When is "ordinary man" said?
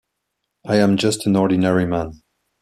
1.35-2.23